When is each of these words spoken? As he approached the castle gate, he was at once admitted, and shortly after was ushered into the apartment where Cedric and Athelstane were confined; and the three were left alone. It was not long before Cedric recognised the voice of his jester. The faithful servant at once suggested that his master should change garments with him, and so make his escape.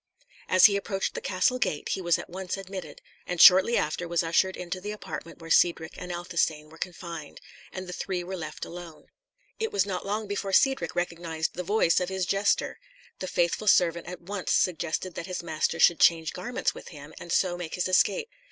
As 0.49 0.65
he 0.65 0.77
approached 0.77 1.13
the 1.13 1.21
castle 1.21 1.59
gate, 1.59 1.89
he 1.89 2.01
was 2.01 2.17
at 2.17 2.27
once 2.27 2.57
admitted, 2.57 3.03
and 3.27 3.39
shortly 3.39 3.77
after 3.77 4.07
was 4.07 4.23
ushered 4.23 4.57
into 4.57 4.81
the 4.81 4.89
apartment 4.89 5.37
where 5.37 5.51
Cedric 5.51 5.93
and 6.01 6.11
Athelstane 6.11 6.71
were 6.71 6.79
confined; 6.79 7.39
and 7.71 7.85
the 7.85 7.93
three 7.93 8.23
were 8.23 8.35
left 8.35 8.65
alone. 8.65 9.05
It 9.59 9.71
was 9.71 9.85
not 9.85 10.03
long 10.03 10.25
before 10.25 10.53
Cedric 10.53 10.95
recognised 10.95 11.53
the 11.53 11.61
voice 11.61 11.99
of 11.99 12.09
his 12.09 12.25
jester. 12.25 12.79
The 13.19 13.27
faithful 13.27 13.67
servant 13.67 14.07
at 14.07 14.21
once 14.21 14.51
suggested 14.53 15.13
that 15.13 15.27
his 15.27 15.43
master 15.43 15.79
should 15.79 15.99
change 15.99 16.33
garments 16.33 16.73
with 16.73 16.87
him, 16.87 17.13
and 17.19 17.31
so 17.31 17.55
make 17.55 17.75
his 17.75 17.87
escape. 17.87 18.27